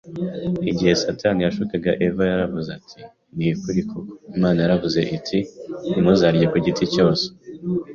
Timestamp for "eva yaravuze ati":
2.05-2.99